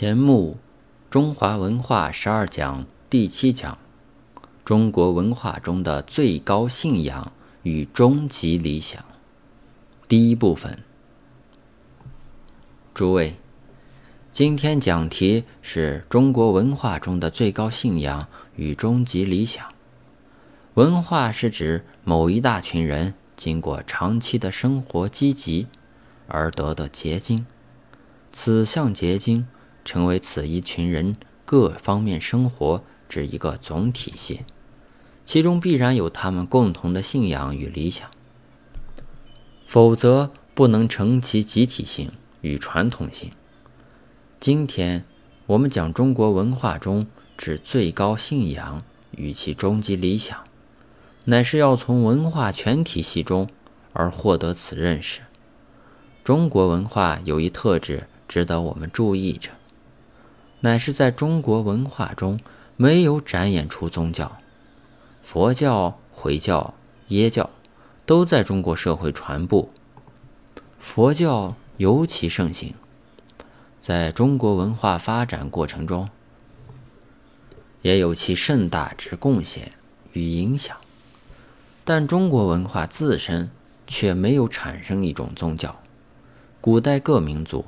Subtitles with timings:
[0.00, 0.52] 钱穆
[1.12, 3.76] 《中华文化十二讲》第七讲：
[4.64, 7.30] 中国文化中的最高信仰
[7.64, 9.04] 与终极理想。
[10.08, 10.78] 第一部分。
[12.94, 13.36] 诸位，
[14.32, 18.26] 今天讲题是中国文化中的最高信仰
[18.56, 19.66] 与终极理想。
[20.76, 25.66] 文化是指某一大群人经过长期的生活积极
[26.26, 27.44] 而得的结晶，
[28.32, 29.46] 此项结晶。
[29.90, 34.42] 成为此一群人各方面生活之一个总体系，
[35.24, 38.08] 其中必然有他们共同的信仰与理想，
[39.66, 43.32] 否则不能成其集体性与传统性。
[44.38, 45.04] 今天
[45.48, 50.38] 我们讲中国文化中之最高信仰与其终极理想，
[51.24, 53.48] 乃是要从文化全体系中
[53.92, 55.22] 而获得此认识。
[56.22, 59.50] 中国文化有一特质值得我们注意着。
[60.60, 62.38] 乃是在中国文化中
[62.76, 64.38] 没有展演出宗教，
[65.22, 66.74] 佛教、回教、
[67.08, 67.48] 耶教
[68.04, 69.68] 都在中国社会传播，
[70.78, 72.74] 佛教尤其盛行，
[73.80, 76.08] 在中国文化发展过程中
[77.80, 79.72] 也有其盛大之贡献
[80.12, 80.76] 与影响，
[81.84, 83.50] 但中国文化自身
[83.86, 85.80] 却没有产生一种宗教。
[86.60, 87.64] 古代各民族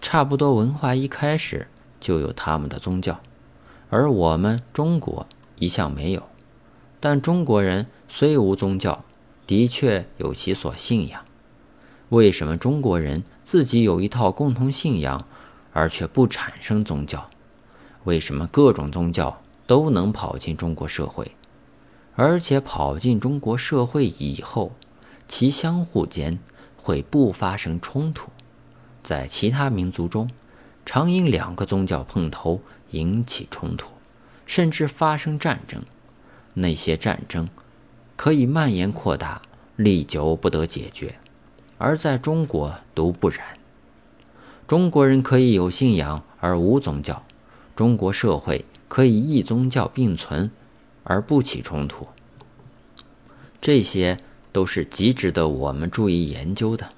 [0.00, 1.68] 差不多文化一开始。
[2.02, 3.20] 就有他们的宗教，
[3.88, 6.22] 而我们中国一向没有。
[6.98, 9.04] 但中国人虽无宗教，
[9.46, 11.24] 的确有其所信仰。
[12.08, 15.26] 为什么中国人自己有一套共同信仰，
[15.72, 17.30] 而却不产生宗教？
[18.04, 21.30] 为什么各种宗教都能跑进中国社会，
[22.16, 24.72] 而且跑进中国社会以后，
[25.28, 26.38] 其相互间
[26.76, 28.28] 会不发生冲突？
[29.02, 30.28] 在其他民族中。
[30.84, 33.90] 常因两个宗教碰头引起冲突，
[34.46, 35.82] 甚至发生战争。
[36.54, 37.48] 那些战争
[38.16, 39.40] 可以蔓延扩大，
[39.76, 41.14] 历久不得解决。
[41.78, 43.38] 而在中国独不然。
[44.68, 47.24] 中国人可以有信仰而无宗教，
[47.74, 50.50] 中国社会可以异宗教并存
[51.02, 52.06] 而不起冲突。
[53.60, 54.18] 这些
[54.52, 56.90] 都是极值得我们注意研究的。